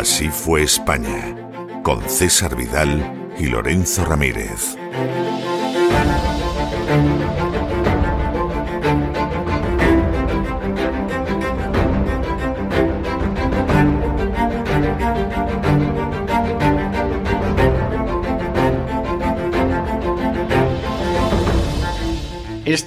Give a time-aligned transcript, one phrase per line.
[0.00, 1.36] Así fue España,
[1.82, 4.78] con César Vidal y Lorenzo Ramírez.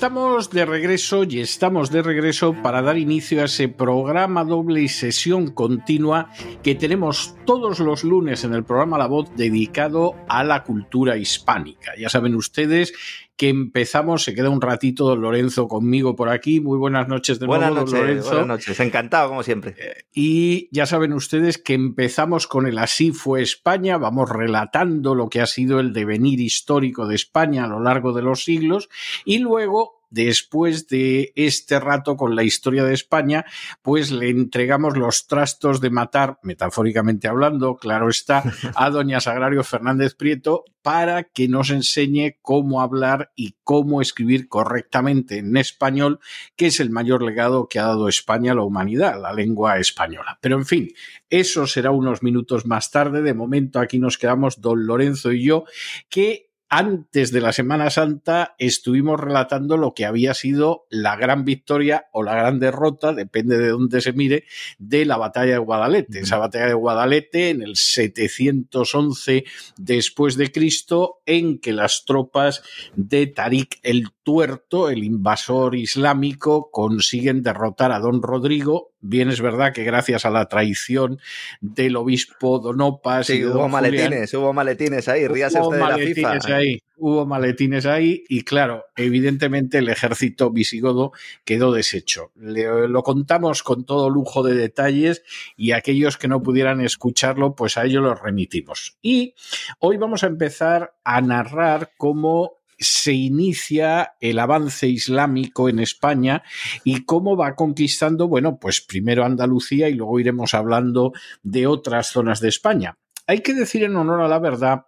[0.03, 4.89] Estamos de regreso y estamos de regreso para dar inicio a ese programa doble y
[4.89, 6.29] sesión continua
[6.61, 11.91] que tenemos todos los lunes en el programa La Voz dedicado a la cultura hispánica.
[11.97, 12.94] Ya saben ustedes
[13.35, 16.59] que empezamos, se queda un ratito don Lorenzo conmigo por aquí.
[16.59, 18.30] Muy buenas noches de buenas nuevo, noches, don Lorenzo.
[18.30, 19.75] Buenas noches, encantado como siempre.
[20.13, 25.41] Y ya saben ustedes que empezamos con el Así fue España, vamos relatando lo que
[25.41, 28.89] ha sido el devenir histórico de España a lo largo de los siglos
[29.25, 33.45] y luego después de este rato con la historia de España,
[33.81, 38.44] pues le entregamos los trastos de matar, metafóricamente hablando, claro está,
[38.75, 45.39] a doña Sagrario Fernández Prieto para que nos enseñe cómo hablar y cómo escribir correctamente
[45.39, 46.19] en español,
[46.56, 50.38] que es el mayor legado que ha dado España a la humanidad, la lengua española.
[50.41, 50.89] Pero en fin,
[51.30, 53.23] eso será unos minutos más tarde.
[53.23, 55.63] De momento aquí nos quedamos don Lorenzo y yo,
[56.09, 62.07] que antes de la Semana Santa estuvimos relatando lo que había sido la gran victoria
[62.11, 64.45] o la gran derrota, depende de dónde se mire,
[64.79, 66.22] de la batalla de Guadalete.
[66.22, 69.44] Esa batalla de Guadalete en el 711
[69.78, 72.63] después de Cristo, en que las tropas
[72.95, 78.91] de Tarik el Tuerto, el invasor islámico, consiguen derrotar a don Rodrigo.
[79.01, 81.19] Bien es verdad que gracias a la traición
[81.59, 85.67] del obispo Donopas sí, y de hubo don maletines, Julián, hubo maletines ahí, ríase hubo
[85.67, 86.56] usted de la maletines FIFA.
[86.56, 91.11] ahí, hubo maletines ahí y claro, evidentemente el ejército visigodo
[91.44, 92.31] quedó deshecho.
[92.35, 95.23] Le- lo contamos con todo lujo de detalles
[95.57, 98.97] y aquellos que no pudieran escucharlo, pues a ello los remitimos.
[99.01, 99.35] Y
[99.79, 106.44] hoy vamos a empezar a narrar cómo se inicia el avance islámico en España
[106.83, 112.39] y cómo va conquistando, bueno, pues primero Andalucía y luego iremos hablando de otras zonas
[112.39, 112.97] de España.
[113.25, 114.85] Hay que decir en honor a la verdad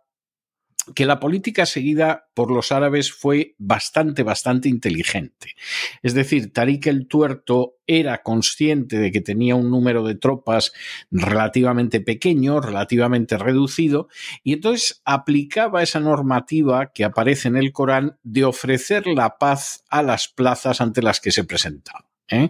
[0.94, 5.56] que la política seguida por los árabes fue bastante, bastante inteligente.
[6.04, 10.74] Es decir, Tarik el Tuerto era consciente de que tenía un número de tropas
[11.12, 14.08] relativamente pequeño, relativamente reducido,
[14.44, 20.02] y entonces aplicaba esa normativa que aparece en el Corán de ofrecer la paz a
[20.02, 22.15] las plazas ante las que se presentaba.
[22.30, 22.50] ¿Eh?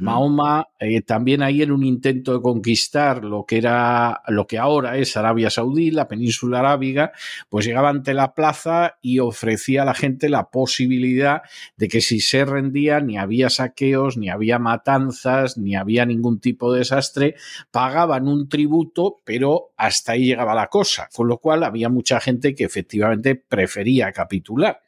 [0.00, 4.96] Mahoma eh, también ahí en un intento de conquistar lo que era lo que ahora
[4.96, 7.12] es Arabia Saudí, la península arábiga,
[7.48, 11.42] pues llegaba ante la plaza y ofrecía a la gente la posibilidad
[11.76, 16.72] de que si se rendía ni había saqueos, ni había matanzas, ni había ningún tipo
[16.72, 17.34] de desastre,
[17.70, 22.54] pagaban un tributo, pero hasta ahí llegaba la cosa, con lo cual había mucha gente
[22.54, 24.82] que efectivamente prefería capitular.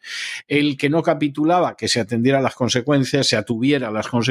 [0.47, 4.28] El que no capitulaba, que se atendiera a las consecuencias, se atuviera a las consecuencias,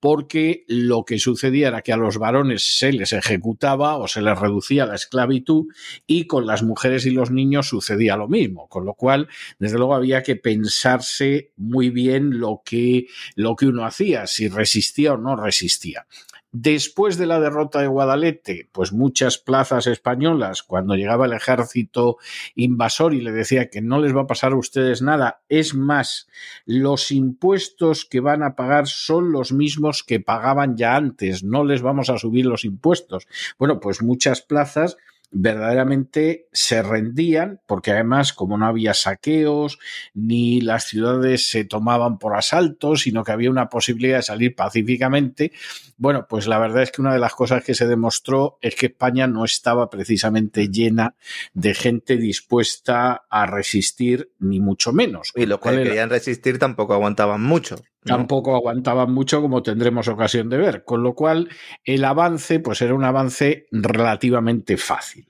[0.00, 4.38] porque lo que sucedía era que a los varones se les ejecutaba o se les
[4.38, 5.66] reducía la esclavitud
[6.06, 9.94] y con las mujeres y los niños sucedía lo mismo, con lo cual, desde luego,
[9.94, 15.36] había que pensarse muy bien lo que, lo que uno hacía, si resistía o no
[15.36, 16.06] resistía.
[16.54, 22.18] Después de la derrota de Guadalete, pues muchas plazas españolas, cuando llegaba el ejército
[22.54, 26.28] invasor y le decía que no les va a pasar a ustedes nada, es más,
[26.66, 31.80] los impuestos que van a pagar son los mismos que pagaban ya antes, no les
[31.80, 33.26] vamos a subir los impuestos.
[33.58, 34.98] Bueno, pues muchas plazas
[35.32, 39.78] verdaderamente se rendían, porque además, como no había saqueos,
[40.14, 45.52] ni las ciudades se tomaban por asalto, sino que había una posibilidad de salir pacíficamente,
[45.96, 48.86] bueno, pues la verdad es que una de las cosas que se demostró es que
[48.86, 51.14] España no estaba precisamente llena
[51.54, 55.32] de gente dispuesta a resistir, ni mucho menos.
[55.34, 57.76] Y los que querían resistir tampoco aguantaban mucho.
[58.04, 61.48] Tampoco aguantaban mucho como tendremos ocasión de ver, con lo cual
[61.84, 65.28] el avance pues era un avance relativamente fácil.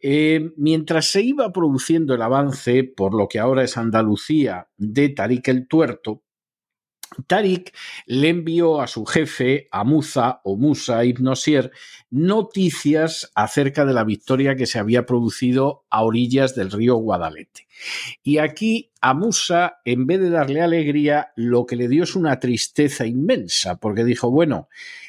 [0.00, 5.48] Eh, mientras se iba produciendo el avance por lo que ahora es Andalucía de Tarik
[5.48, 6.22] el Tuerto,
[7.26, 7.74] Tarik
[8.06, 11.70] le envió a su jefe, a Musa o Musa ibn Osier,
[12.10, 17.66] noticias acerca de la victoria que se había producido a orillas del río Guadalete.
[18.22, 22.40] Y aquí a Musa, en vez de darle alegría, lo que le dio es una
[22.40, 24.68] tristeza inmensa, porque dijo, bueno,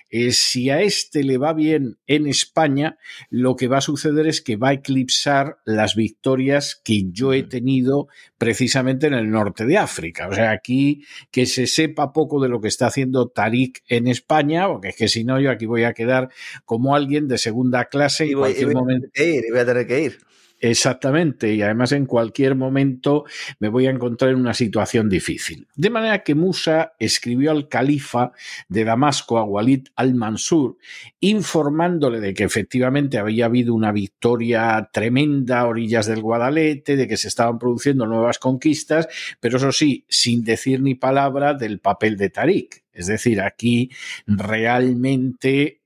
[0.10, 2.98] eh, si a este le va bien en España,
[3.30, 7.44] lo que va a suceder es que va a eclipsar las victorias que yo he
[7.44, 8.08] tenido
[8.38, 10.28] precisamente en el norte de África.
[10.28, 14.68] O sea, aquí que se sepa poco de lo que está haciendo Tarik en España,
[14.68, 16.30] porque es que si no, yo aquí voy a quedar
[16.66, 19.08] como alguien de segunda clase y, en cualquier momento.
[19.16, 20.27] y voy a tener que ir.
[20.60, 23.26] Exactamente, y además en cualquier momento
[23.60, 25.68] me voy a encontrar en una situación difícil.
[25.76, 28.32] De manera que Musa escribió al califa
[28.68, 30.78] de Damasco, a Walid al-Mansur,
[31.20, 37.18] informándole de que efectivamente había habido una victoria tremenda a orillas del Guadalete, de que
[37.18, 39.08] se estaban produciendo nuevas conquistas,
[39.40, 42.84] pero eso sí, sin decir ni palabra del papel de Tarik.
[42.94, 43.92] Es decir, aquí
[44.26, 45.77] realmente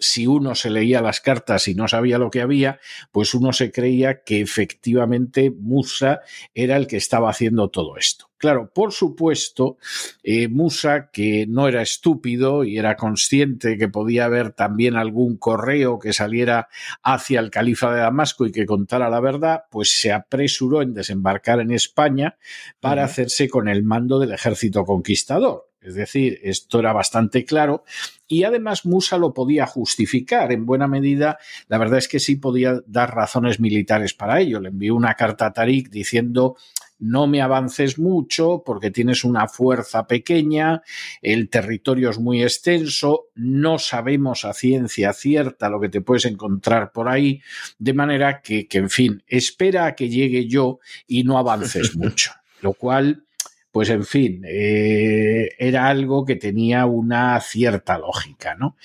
[0.00, 2.80] si uno se leía las cartas y no sabía lo que había,
[3.12, 6.20] pues uno se creía que efectivamente Musa
[6.54, 8.30] era el que estaba haciendo todo esto.
[8.40, 9.76] Claro, por supuesto,
[10.22, 15.98] eh, Musa, que no era estúpido y era consciente que podía haber también algún correo
[15.98, 16.68] que saliera
[17.02, 21.60] hacia el califa de Damasco y que contara la verdad, pues se apresuró en desembarcar
[21.60, 22.38] en España
[22.80, 25.69] para hacerse con el mando del ejército conquistador.
[25.80, 27.84] Es decir, esto era bastante claro
[28.28, 31.38] y además Musa lo podía justificar en buena medida.
[31.68, 34.60] La verdad es que sí podía dar razones militares para ello.
[34.60, 36.56] Le envió una carta a Tarik diciendo
[37.00, 40.82] no me avances mucho porque tienes una fuerza pequeña,
[41.22, 46.92] el territorio es muy extenso, no sabemos a ciencia cierta lo que te puedes encontrar
[46.92, 47.40] por ahí,
[47.78, 52.32] de manera que, que en fin, espera a que llegue yo y no avances mucho.
[52.60, 53.24] Lo cual
[53.72, 58.76] pues en fin, eh, era algo que tenía una cierta lógica, ¿no?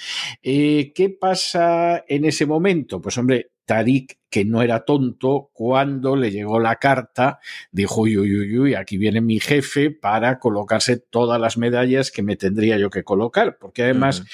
[0.44, 3.02] Eh, ¿Qué pasa en ese momento?
[3.02, 7.40] Pues hombre, Tarik, que no era tonto, cuando le llegó la carta,
[7.72, 12.22] dijo, uy, uy, uy, uy, aquí viene mi jefe para colocarse todas las medallas que
[12.22, 14.26] me tendría yo que colocar, porque además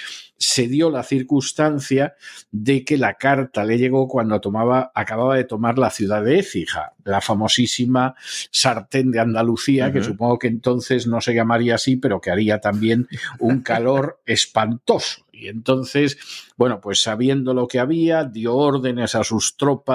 [0.41, 2.15] se dio la circunstancia
[2.49, 6.93] de que la carta le llegó cuando tomaba, acababa de tomar la ciudad de Écija,
[7.05, 8.15] la famosísima
[8.49, 13.07] sartén de Andalucía, que supongo que entonces no se llamaría así, pero que haría también
[13.37, 15.27] un calor espantoso.
[15.31, 16.17] Y entonces,
[16.55, 19.90] bueno, pues sabiendo lo que había, dio órdenes a sus tropas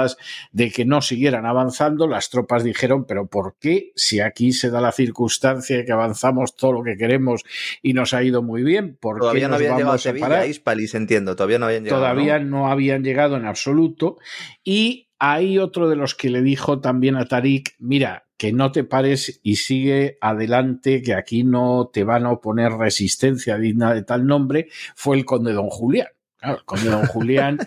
[0.52, 2.06] de que no siguieran avanzando.
[2.06, 3.92] Las tropas dijeron, pero ¿por qué?
[3.94, 7.42] Si aquí se da la circunstancia de que avanzamos todo lo que queremos
[7.82, 10.46] y nos ha ido muy bien, ¿por Todavía qué no habían llegado a Sevilla?
[10.46, 11.36] Hispalis, entiendo.
[11.36, 12.02] Todavía no habían llegado.
[12.02, 12.58] Todavía ¿no?
[12.58, 12.70] ¿no?
[12.70, 14.18] habían llegado en absoluto.
[14.64, 18.84] Y hay otro de los que le dijo también a Tarik, mira, que no te
[18.84, 24.26] pares y sigue adelante, que aquí no te van a oponer resistencia digna de tal
[24.26, 26.08] nombre, fue el conde don Julián.
[26.46, 27.58] Claro, don Julián,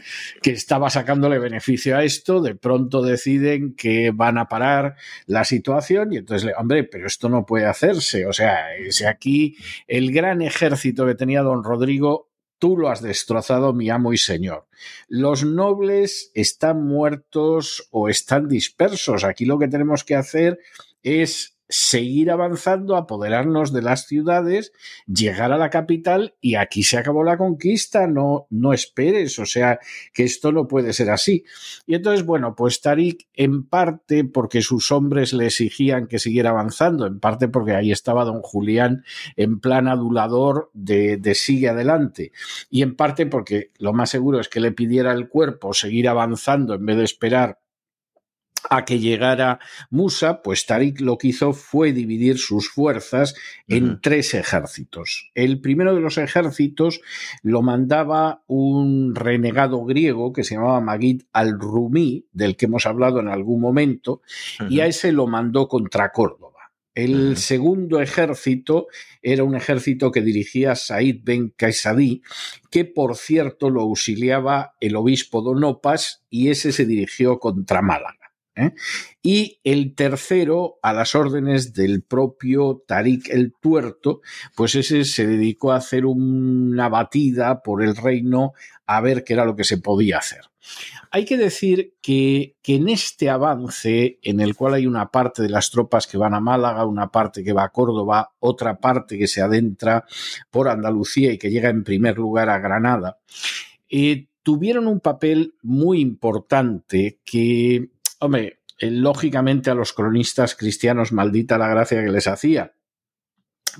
[0.41, 4.95] que estaba sacándole beneficio a esto, de pronto deciden que van a parar
[5.25, 8.25] la situación y entonces, hombre, pero esto no puede hacerse.
[8.25, 13.73] O sea, si aquí el gran ejército que tenía don Rodrigo tú lo has destrozado,
[13.73, 14.67] mi amo y señor.
[15.07, 19.23] Los nobles están muertos o están dispersos.
[19.23, 20.59] Aquí lo que tenemos que hacer
[21.01, 24.73] es seguir avanzando, apoderarnos de las ciudades,
[25.05, 29.79] llegar a la capital y aquí se acabó la conquista, no, no esperes, o sea,
[30.11, 31.45] que esto no puede ser así.
[31.85, 37.05] Y entonces, bueno, pues Tarik, en parte porque sus hombres le exigían que siguiera avanzando,
[37.05, 39.03] en parte porque ahí estaba don Julián
[39.35, 42.31] en plan adulador de, de sigue adelante,
[42.71, 46.73] y en parte porque lo más seguro es que le pidiera el cuerpo seguir avanzando
[46.73, 47.59] en vez de esperar
[48.69, 53.35] a que llegara Musa, pues Tarik lo que hizo fue dividir sus fuerzas
[53.67, 55.31] en tres ejércitos.
[55.35, 57.01] El primero de los ejércitos
[57.43, 63.27] lo mandaba un renegado griego que se llamaba Magid al-Rumi, del que hemos hablado en
[63.27, 64.21] algún momento,
[64.69, 66.49] y a ese lo mandó contra Córdoba.
[66.95, 68.87] El segundo ejército
[69.21, 72.23] era un ejército que dirigía Said ben Qaisadí,
[72.69, 78.18] que por cierto lo auxiliaba el obispo Donopas y ese se dirigió contra Málaga.
[78.59, 78.73] ¿Eh?
[79.21, 84.21] Y el tercero, a las órdenes del propio Tarik el Tuerto,
[84.55, 88.53] pues ese se dedicó a hacer una batida por el reino
[88.85, 90.41] a ver qué era lo que se podía hacer.
[91.11, 95.71] Hay que decir que, en este avance, en el cual hay una parte de las
[95.71, 99.41] tropas que van a Málaga, una parte que va a Córdoba, otra parte que se
[99.41, 100.05] adentra
[100.51, 103.17] por Andalucía y que llega en primer lugar a Granada,
[103.89, 107.89] eh, tuvieron un papel muy importante que,
[108.19, 112.73] hombre, eh, lógicamente a los cronistas cristianos maldita la gracia que les hacía,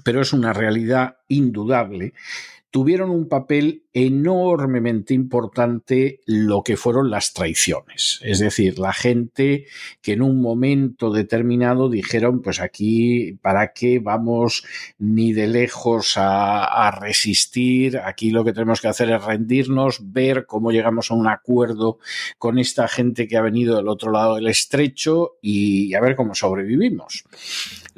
[0.03, 2.13] pero es una realidad indudable
[2.71, 8.19] tuvieron un papel enormemente importante lo que fueron las traiciones.
[8.23, 9.65] Es decir, la gente
[10.01, 14.63] que en un momento determinado dijeron, pues aquí, ¿para qué vamos
[14.99, 17.97] ni de lejos a, resistir?
[17.97, 21.97] Aquí lo que tenemos que hacer es rendirnos, ver cómo llegamos a un acuerdo
[22.37, 26.35] con esta gente que ha venido del otro lado del estrecho y a ver cómo
[26.35, 27.23] sobrevivimos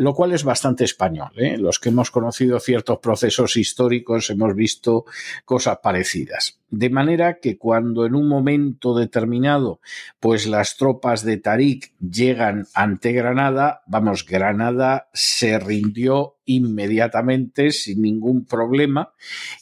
[0.01, 1.31] lo cual es bastante español.
[1.37, 1.57] ¿eh?
[1.57, 5.05] Los que hemos conocido ciertos procesos históricos hemos visto
[5.45, 6.59] cosas parecidas.
[6.69, 9.79] De manera que cuando en un momento determinado,
[10.19, 18.45] pues las tropas de Tarik llegan ante Granada, vamos, Granada se rindió inmediatamente sin ningún
[18.45, 19.13] problema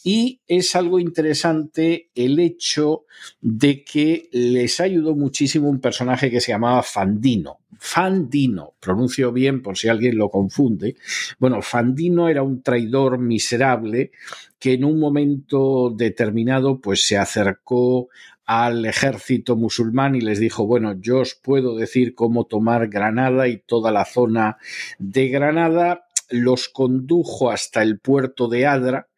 [0.03, 3.05] y es algo interesante el hecho
[3.41, 7.59] de que les ayudó muchísimo un personaje que se llamaba Fandino.
[7.77, 10.95] Fandino, pronuncio bien por si alguien lo confunde.
[11.39, 14.12] Bueno, Fandino era un traidor miserable
[14.59, 18.09] que en un momento determinado pues se acercó
[18.50, 23.57] al ejército musulmán y les dijo, bueno, yo os puedo decir cómo tomar Granada y
[23.57, 24.57] toda la zona
[24.98, 29.09] de Granada, los condujo hasta el puerto de Adra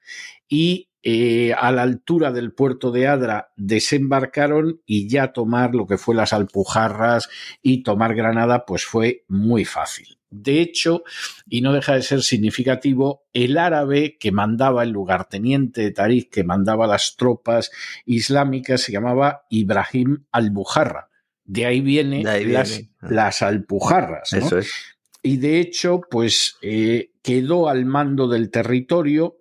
[0.48, 5.98] y eh, a la altura del puerto de Adra desembarcaron y ya tomar lo que
[5.98, 7.28] fue las Alpujarras
[7.62, 10.20] y tomar Granada pues fue muy fácil.
[10.30, 11.04] De hecho,
[11.50, 16.44] y no deja de ser significativo, el árabe que mandaba, el lugarteniente de Tariq que
[16.46, 17.70] mandaba las tropas
[18.06, 21.10] islámicas se llamaba Ibrahim al-Bujarra.
[21.44, 23.08] De ahí vienen las, ah.
[23.10, 24.32] las, Alpujarras.
[24.32, 24.72] Eso es.
[25.24, 29.38] Y de hecho, pues eh, quedó al mando del territorio.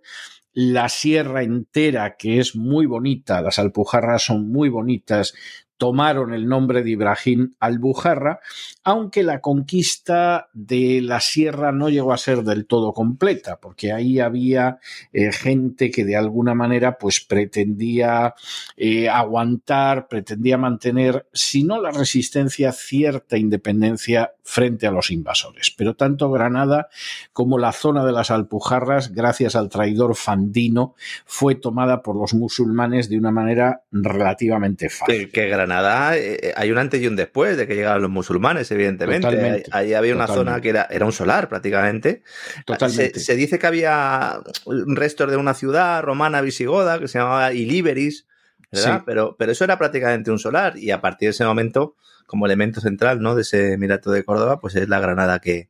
[0.53, 5.33] La sierra entera, que es muy bonita, las Alpujarras son muy bonitas,
[5.81, 8.41] tomaron el nombre de Ibrahim al-Bujarra,
[8.85, 14.21] aunque la conquista de la sierra no llegó a ser del todo completa, porque ahí
[14.21, 14.79] había
[15.15, 18.35] eh, gente que de alguna manera pues pretendía
[18.77, 25.73] eh, aguantar, pretendía mantener, si no la resistencia, cierta independencia frente a los invasores.
[25.75, 26.89] Pero tanto Granada
[27.33, 30.95] como la zona de las Alpujarras, gracias al traidor Fandino,
[31.25, 35.31] fue tomada por los musulmanes de una manera relativamente fácil.
[35.71, 39.65] Granada eh, eh, hay un antes y un después de que llegaron los musulmanes, evidentemente.
[39.71, 42.23] Ahí, había una zona que era, era, un solar prácticamente.
[42.67, 43.21] Totalmente.
[43.21, 48.27] Se, dice que había restos de una ciudad romana visigoda que se llamaba Iliberis,
[48.73, 49.03] ¿verdad?
[49.07, 51.95] Pero, pero eso era prácticamente un solar y a partir de ese momento
[52.27, 53.35] como elemento central ¿no?
[53.35, 55.69] de ese Emirato de Córdoba, pues es la Granada que,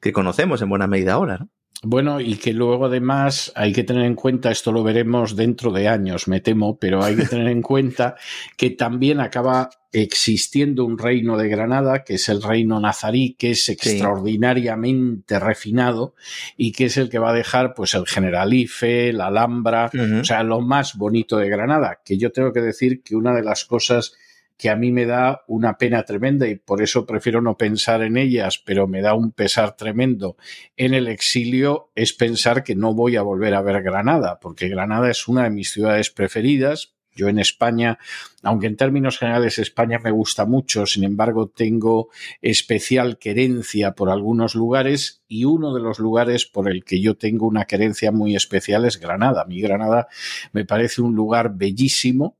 [0.00, 1.38] que conocemos en buena medida ahora.
[1.38, 1.48] ¿no?
[1.84, 5.86] Bueno, y que luego además hay que tener en cuenta, esto lo veremos dentro de
[5.86, 8.16] años, me temo, pero hay que tener en cuenta
[8.56, 13.68] que también acaba existiendo un reino de Granada, que es el reino nazarí, que es
[13.68, 16.14] extraordinariamente refinado
[16.56, 20.42] y que es el que va a dejar pues el Generalife, la Alhambra, o sea,
[20.42, 24.14] lo más bonito de Granada, que yo tengo que decir que una de las cosas
[24.58, 28.16] que a mí me da una pena tremenda y por eso prefiero no pensar en
[28.16, 30.36] ellas, pero me da un pesar tremendo
[30.76, 35.10] en el exilio, es pensar que no voy a volver a ver Granada, porque Granada
[35.10, 36.97] es una de mis ciudades preferidas.
[37.18, 37.98] Yo en España
[38.42, 42.08] aunque en términos generales España me gusta mucho, sin embargo tengo
[42.40, 47.46] especial querencia por algunos lugares y uno de los lugares por el que yo tengo
[47.46, 49.44] una querencia muy especial es Granada.
[49.44, 50.08] Mi Granada
[50.52, 52.38] me parece un lugar bellísimo.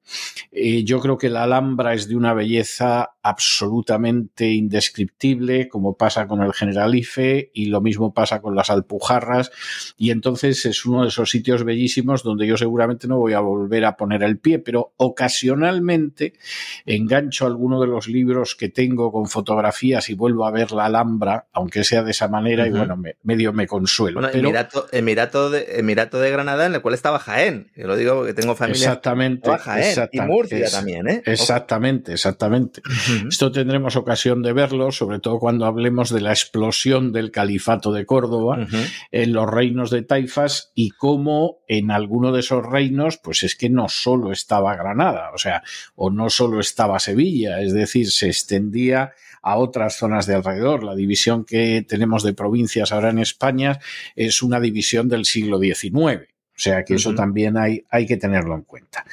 [0.53, 6.43] Eh, yo creo que la Alhambra es de una belleza absolutamente indescriptible, como pasa con
[6.43, 9.51] el Generalife y lo mismo pasa con las Alpujarras.
[9.99, 13.85] Y entonces es uno de esos sitios bellísimos donde yo seguramente no voy a volver
[13.85, 16.35] a poner el pie, pero ocasionalmente
[16.85, 21.47] engancho alguno de los libros que tengo con fotografías y vuelvo a ver la Alhambra,
[21.55, 24.21] aunque sea de esa manera, y bueno, medio me consuelo.
[24.31, 24.51] pero...
[24.93, 28.55] Emirato, de, Emirato de Granada, en el cual estaba Jaén, yo lo digo porque tengo
[28.55, 28.89] familia.
[28.89, 29.51] Exactamente.
[29.57, 31.23] Jaén, y Murcia también, ¿eh?
[31.25, 32.83] Exactamente, exactamente.
[33.27, 38.05] Esto tendremos ocasión de verlo, sobre todo cuando hablemos de la explosión del califato de
[38.05, 38.67] Córdoba
[39.13, 43.71] en los reinos de Taifas y cómo en alguno de esos reinos, pues es que
[43.71, 45.63] no solo está estaba Granada, o sea,
[45.95, 50.83] o no solo estaba Sevilla, es decir, se extendía a otras zonas de alrededor.
[50.83, 53.79] La división que tenemos de provincias ahora en España
[54.17, 56.29] es una división del siglo XIX.
[56.59, 59.05] O sea que eso también hay, hay que tenerlo en cuenta.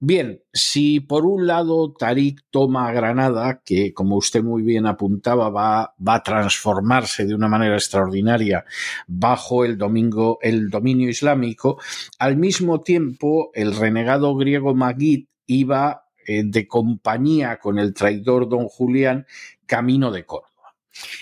[0.00, 5.94] Bien, si por un lado Tarik toma Granada, que como usted muy bien apuntaba, va,
[5.96, 8.64] va a transformarse de una manera extraordinaria
[9.06, 11.78] bajo el, domingo, el dominio islámico,
[12.18, 18.68] al mismo tiempo el renegado griego Magid iba eh, de compañía con el traidor don
[18.68, 19.26] Julián
[19.66, 20.74] camino de Córdoba.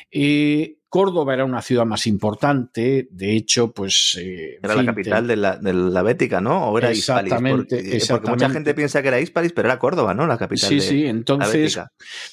[0.08, 4.16] Eh, Córdoba era una ciudad más importante, de hecho, pues...
[4.16, 6.68] Eh, era la capital de, la, de, la, Bética, ¿no?
[6.68, 8.30] ¿O era exactamente, porque, exactamente.
[8.30, 10.24] mucha gente piensa que era Hispalis, pero era Córdoba, ¿no?
[10.28, 11.80] La capital sí, sí, entonces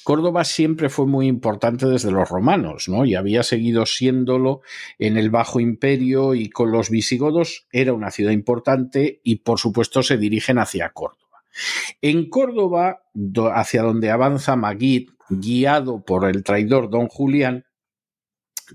[0.04, 3.04] Córdoba siempre fue muy importante desde los romanos, ¿no?
[3.04, 4.60] Y había seguido siéndolo
[5.00, 10.04] en el Bajo Imperio y con los visigodos era una ciudad importante y por supuesto
[10.04, 11.42] se dirigen hacia Córdoba.
[12.00, 13.02] En Córdoba,
[13.56, 17.64] hacia donde avanza Magid, guiado por el traidor don Julián,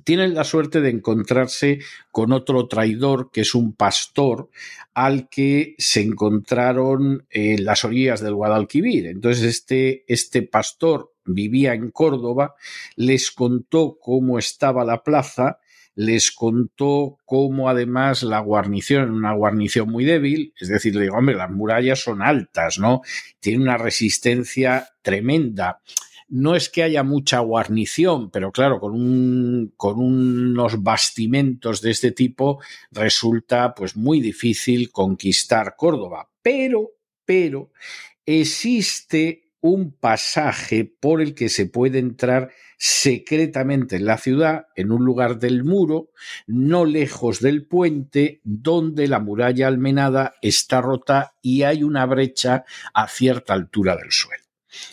[0.04, 1.80] tienen la suerte de encontrarse
[2.12, 4.50] con otro traidor que es un pastor
[4.94, 9.08] al que se encontraron en las orillas del Guadalquivir.
[9.08, 12.56] Entonces este, este pastor vivía en Córdoba,
[12.96, 15.60] les contó cómo estaba la plaza,
[15.96, 21.36] les contó cómo además la guarnición, una guarnición muy débil, es decir, le digo, hombre,
[21.36, 23.02] las murallas son altas, ¿no?
[23.40, 25.82] Tiene una resistencia tremenda
[26.30, 32.12] no es que haya mucha guarnición, pero claro, con, un, con unos bastimentos de este
[32.12, 36.30] tipo resulta pues muy difícil conquistar Córdoba.
[36.42, 36.92] Pero,
[37.26, 37.72] pero,
[38.26, 45.04] existe un pasaje por el que se puede entrar secretamente en la ciudad, en un
[45.04, 46.12] lugar del muro,
[46.46, 53.08] no lejos del puente, donde la muralla almenada está rota y hay una brecha a
[53.08, 54.44] cierta altura del suelo.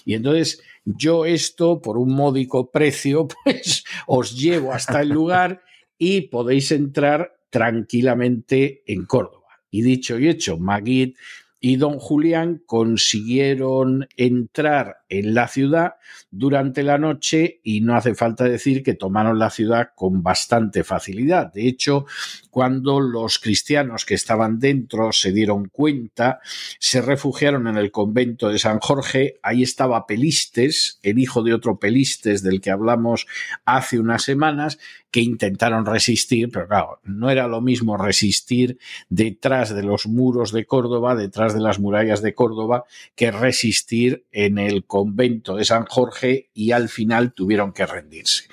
[0.05, 5.63] Y entonces yo esto por un módico precio, pues os llevo hasta el lugar
[5.99, 9.45] y podéis entrar tranquilamente en Córdoba.
[9.71, 11.15] Y dicho y hecho, Maguid
[11.61, 15.95] y don Julián consiguieron entrar en la ciudad
[16.31, 21.53] durante la noche y no hace falta decir que tomaron la ciudad con bastante facilidad.
[21.53, 22.07] De hecho,
[22.51, 26.41] cuando los cristianos que estaban dentro se dieron cuenta,
[26.79, 29.39] se refugiaron en el convento de San Jorge.
[29.43, 33.27] Ahí estaba Pelistes, el hijo de otro Pelistes del que hablamos
[33.65, 34.79] hace unas semanas,
[35.11, 40.67] que intentaron resistir, pero claro, no era lo mismo resistir detrás de los muros de
[40.67, 42.85] Córdoba, detrás de las murallas de Córdoba,
[43.15, 45.04] que resistir en el convento
[45.57, 48.45] de San Jorge y al final tuvieron que rendirse.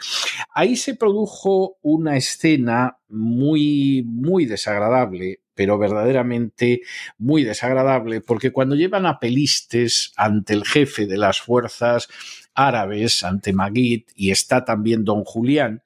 [0.53, 6.81] Ahí se produjo una escena muy, muy desagradable pero verdaderamente
[7.19, 12.07] muy desagradable, porque cuando llevan a Pelistes ante el jefe de las fuerzas
[12.53, 15.81] árabes, ante Magid, y está también don Julián,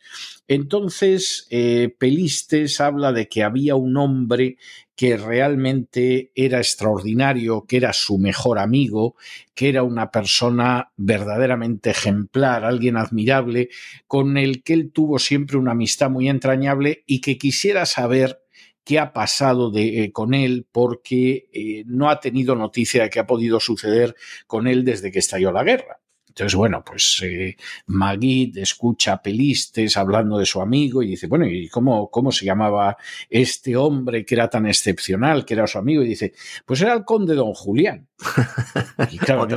[0.47, 4.57] entonces eh, Pelistes habla de que había un hombre
[4.95, 9.15] que realmente era extraordinario, que era su mejor amigo,
[9.53, 13.69] que era una persona verdaderamente ejemplar, alguien admirable,
[14.07, 18.39] con el que él tuvo siempre una amistad muy entrañable y que quisiera saber
[18.85, 23.27] qué ha pasado eh, con él porque eh, no ha tenido noticia de qué ha
[23.27, 24.15] podido suceder
[24.47, 25.99] con él desde que estalló la guerra.
[26.35, 27.55] Entonces, bueno, pues eh,
[27.87, 32.43] Magid escucha a Pelistes hablando de su amigo y dice, bueno, ¿y cómo, cómo se
[32.43, 32.97] llamaba
[33.29, 36.03] este hombre que era tan excepcional, que era su amigo?
[36.03, 36.33] Y dice,
[36.65, 38.09] pues era el conde don Julián.
[39.11, 39.47] Y claro,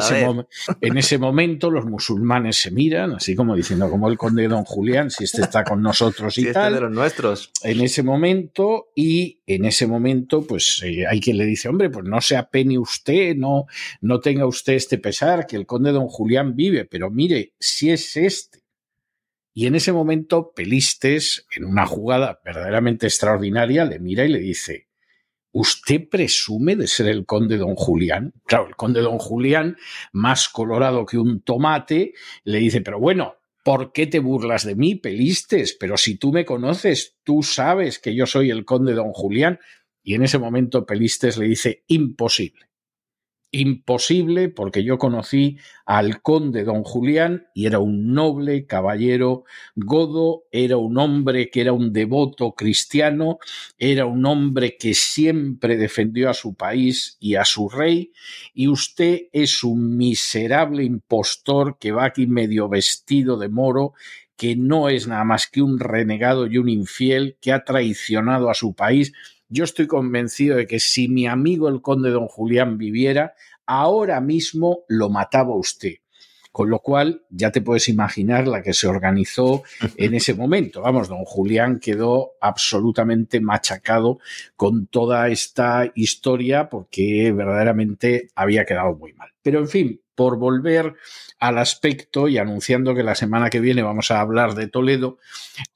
[0.80, 5.10] en ese, momento los musulmanes se miran, así como diciendo, como el conde don Julián,
[5.10, 6.74] si este está con nosotros y este tal.
[6.74, 7.50] de los nuestros.
[7.62, 12.04] En ese momento, y en ese momento, pues eh, hay quien le dice, hombre, pues
[12.04, 13.66] no se apene usted, no,
[14.00, 18.16] no tenga usted este pesar, que el conde don Julián vive, pero mire, si es
[18.16, 18.60] este.
[19.54, 24.88] Y en ese momento, Pelistes, en una jugada verdaderamente extraordinaria, le mira y le dice,
[25.50, 28.34] ¿Usted presume de ser el conde don Julián?
[28.44, 29.76] Claro, el conde don Julián,
[30.12, 32.12] más colorado que un tomate,
[32.44, 33.36] le dice, pero bueno,
[33.68, 35.76] ¿por qué te burlas de mí, Pelistes?
[35.78, 39.60] Pero si tú me conoces, tú sabes que yo soy el conde don Julián.
[40.02, 42.67] Y en ese momento Pelistes le dice, imposible
[43.50, 45.56] imposible porque yo conocí
[45.86, 51.72] al conde don Julián y era un noble caballero godo, era un hombre que era
[51.72, 53.38] un devoto cristiano,
[53.78, 58.12] era un hombre que siempre defendió a su país y a su rey,
[58.52, 63.94] y usted es un miserable impostor que va aquí medio vestido de moro
[64.36, 68.54] que no es nada más que un renegado y un infiel que ha traicionado a
[68.54, 69.12] su país
[69.48, 73.34] yo estoy convencido de que si mi amigo el conde don Julián viviera,
[73.66, 75.96] ahora mismo lo mataba usted.
[76.52, 79.62] Con lo cual, ya te puedes imaginar la que se organizó
[79.96, 80.82] en ese momento.
[80.82, 84.18] Vamos, don Julián quedó absolutamente machacado
[84.56, 89.30] con toda esta historia porque verdaderamente había quedado muy mal.
[89.42, 90.96] Pero en fin, por volver
[91.38, 95.18] al aspecto y anunciando que la semana que viene vamos a hablar de Toledo,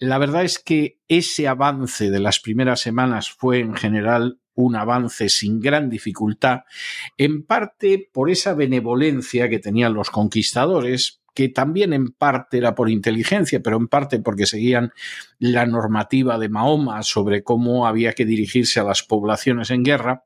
[0.01, 5.29] la verdad es que ese avance de las primeras semanas fue en general un avance
[5.29, 6.61] sin gran dificultad,
[7.17, 12.91] en parte por esa benevolencia que tenían los conquistadores, que también en parte era por
[12.91, 14.93] inteligencia, pero en parte porque seguían
[15.39, 20.25] la normativa de Mahoma sobre cómo había que dirigirse a las poblaciones en guerra.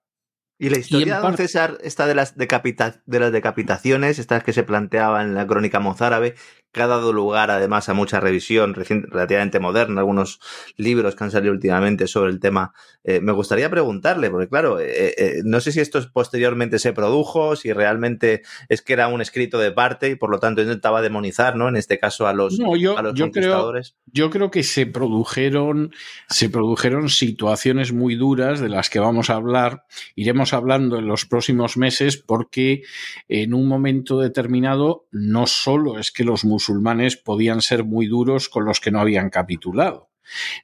[0.58, 5.28] Y la historia, de César, esta de las, de las decapitaciones, estas que se planteaban
[5.28, 6.34] en la crónica mozárabe,
[6.76, 10.40] que ha dado lugar además a mucha revisión relativamente moderna, algunos
[10.76, 12.74] libros que han salido últimamente sobre el tema.
[13.02, 17.56] Eh, me gustaría preguntarle, porque claro, eh, eh, no sé si esto posteriormente se produjo,
[17.56, 21.56] si realmente es que era un escrito de parte y por lo tanto intentaba demonizar,
[21.56, 21.68] ¿no?
[21.68, 23.96] En este caso a los, yo, a los conquistadores.
[24.12, 25.92] Creo, yo creo que se produjeron,
[26.28, 29.84] se produjeron situaciones muy duras de las que vamos a hablar.
[30.14, 32.82] Iremos hablando en los próximos meses porque
[33.28, 38.48] en un momento determinado no solo es que los musulmanes musulmanes podían ser muy duros
[38.48, 40.10] con los que no habían capitulado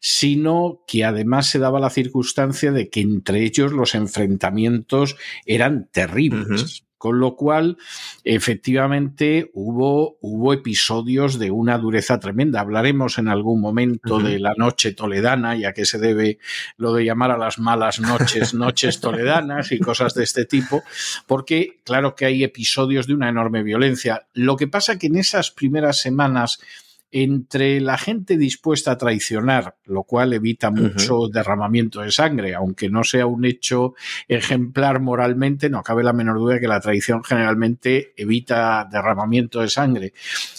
[0.00, 6.84] sino que además se daba la circunstancia de que entre ellos los enfrentamientos eran terribles.
[7.02, 7.78] Con lo cual,
[8.22, 12.60] efectivamente, hubo, hubo episodios de una dureza tremenda.
[12.60, 16.38] Hablaremos en algún momento de la noche toledana y a qué se debe
[16.76, 20.84] lo de llamar a las malas noches, noches toledanas y cosas de este tipo,
[21.26, 24.28] porque claro que hay episodios de una enorme violencia.
[24.32, 26.60] Lo que pasa que en esas primeras semanas
[27.14, 33.04] entre la gente dispuesta a traicionar, lo cual evita mucho derramamiento de sangre, aunque no
[33.04, 33.94] sea un hecho
[34.28, 40.14] ejemplar moralmente, no cabe la menor duda que la traición generalmente evita derramamiento de sangre.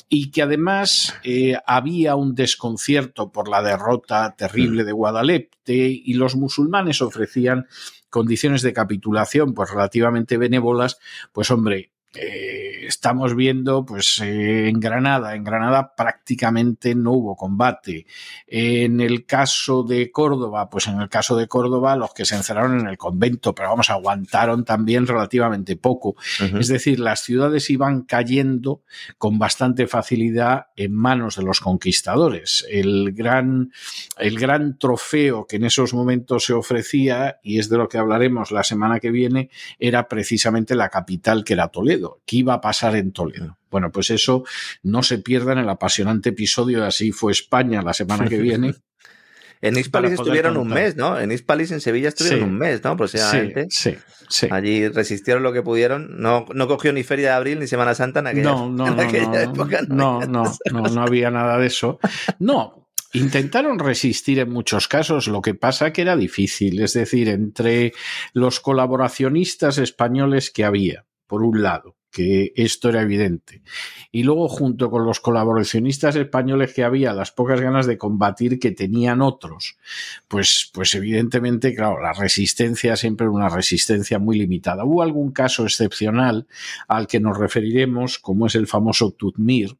[0.09, 6.35] Y que además eh, había un desconcierto por la derrota terrible de Guadalete y los
[6.35, 7.65] musulmanes ofrecían
[8.11, 10.99] condiciones de capitulación pues relativamente benévolas,
[11.31, 18.05] pues hombre, eh, estamos viendo, pues eh, en Granada, en Granada prácticamente no hubo combate.
[18.47, 22.79] En el caso de Córdoba, pues en el caso de Córdoba, los que se encerraron
[22.79, 26.15] en el convento, pero vamos, aguantaron también relativamente poco.
[26.59, 28.83] Es decir, las ciudades iban cayendo
[29.17, 32.65] con bastante facilidad en manos de los conquistadores.
[32.69, 33.71] El gran,
[34.17, 38.51] el gran trofeo que en esos momentos se ofrecía, y es de lo que hablaremos
[38.51, 39.49] la semana que viene,
[39.79, 43.57] era precisamente la capital que era Toledo ¿Qué iba a pasar en Toledo?
[43.69, 44.43] Bueno, pues eso
[44.83, 48.75] no se pierda en el apasionante episodio de Así fue España la semana que viene.
[49.61, 51.19] en Hispalis estuvieron un mes, ¿no?
[51.19, 52.91] En Hispalis, en Sevilla, estuvieron un mes, ¿no?
[52.91, 53.67] Aproximadamente.
[53.69, 53.95] Sí,
[54.29, 56.21] sí, Allí resistieron lo que pudieron.
[56.21, 59.81] No, no cogió ni Feria de Abril ni Semana Santa en aquella, no, no, época.
[59.87, 61.99] No, no, no, no había nada de eso.
[62.39, 67.93] No, Intentaron resistir en muchos casos, lo que pasa que era difícil, es decir, entre
[68.33, 73.63] los colaboracionistas españoles que había, por un lado, que esto era evidente.
[74.11, 78.69] Y luego, junto con los colaboracionistas españoles que había, las pocas ganas de combatir que
[78.69, 79.79] tenían otros,
[80.27, 84.85] pues, pues evidentemente, claro, la resistencia siempre era una resistencia muy limitada.
[84.85, 86.45] Hubo algún caso excepcional
[86.87, 89.75] al que nos referiremos, como es el famoso Tutmir,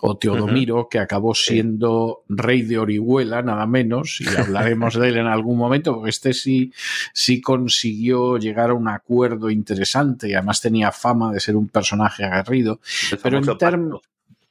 [0.00, 5.26] o Teodomiro, que acabó siendo rey de Orihuela, nada menos, y hablaremos de él en
[5.26, 6.72] algún momento, porque este sí,
[7.12, 12.24] sí consiguió llegar a un acuerdo interesante y además tenía fama de ser un personaje
[12.24, 12.80] aguerrido.
[13.22, 14.00] Pero en términos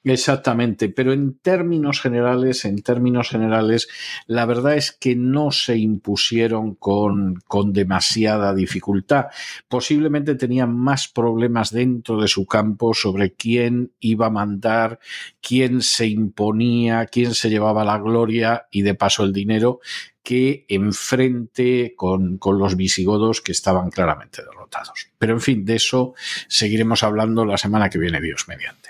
[0.07, 3.87] Exactamente, pero en términos generales, en términos generales,
[4.27, 9.25] la verdad es que no se impusieron con, con demasiada dificultad.
[9.67, 14.99] Posiblemente tenían más problemas dentro de su campo sobre quién iba a mandar,
[15.41, 19.79] quién se imponía, quién se llevaba la gloria y de paso el dinero,
[20.21, 25.07] que enfrente con, con los visigodos que estaban claramente derrotados.
[25.17, 26.13] Pero en fin, de eso
[26.47, 28.84] seguiremos hablando la semana que viene, Dios mediante.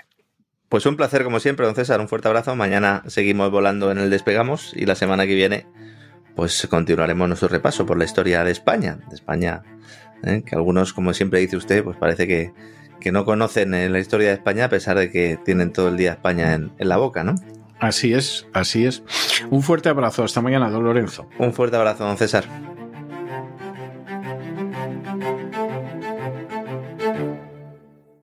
[0.68, 2.56] Pues un placer como siempre, don César, un fuerte abrazo.
[2.56, 5.66] Mañana seguimos volando en el Despegamos y la semana que viene
[6.34, 9.62] pues continuaremos nuestro repaso por la historia de España, de España,
[10.22, 10.42] ¿eh?
[10.44, 12.52] que algunos, como siempre dice usted, pues parece que,
[13.00, 16.12] que no conocen la historia de España a pesar de que tienen todo el día
[16.12, 17.36] España en, en la boca, ¿no?
[17.80, 19.02] Así es, así es.
[19.50, 21.26] Un fuerte abrazo, hasta mañana, don Lorenzo.
[21.38, 22.44] Un fuerte abrazo, don César.